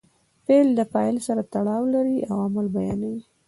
[0.45, 3.21] فعل د فاعل سره تړاو لري او عمل بیانوي.